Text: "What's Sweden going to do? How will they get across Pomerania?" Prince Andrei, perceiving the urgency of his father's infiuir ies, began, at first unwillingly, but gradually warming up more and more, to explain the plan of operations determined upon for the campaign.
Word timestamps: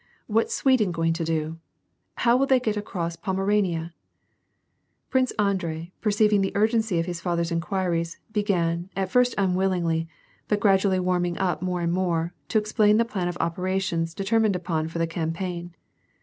"What's 0.25 0.55
Sweden 0.55 0.91
going 0.91 1.13
to 1.13 1.23
do? 1.23 1.59
How 2.15 2.35
will 2.35 2.47
they 2.47 2.59
get 2.59 2.75
across 2.75 3.15
Pomerania?" 3.15 3.93
Prince 5.11 5.29
Andrei, 5.37 5.91
perceiving 6.01 6.41
the 6.41 6.51
urgency 6.55 6.97
of 6.99 7.05
his 7.05 7.21
father's 7.21 7.51
infiuir 7.51 7.99
ies, 7.99 8.17
began, 8.31 8.89
at 8.95 9.11
first 9.11 9.35
unwillingly, 9.37 10.07
but 10.47 10.59
gradually 10.59 10.99
warming 10.99 11.37
up 11.37 11.61
more 11.61 11.81
and 11.81 11.93
more, 11.93 12.33
to 12.47 12.57
explain 12.57 12.97
the 12.97 13.05
plan 13.05 13.27
of 13.27 13.37
operations 13.39 14.15
determined 14.15 14.55
upon 14.55 14.87
for 14.87 14.97
the 14.97 15.05
campaign. 15.05 15.75